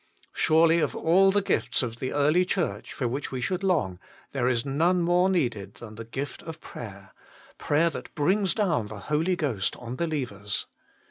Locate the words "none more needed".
4.65-5.75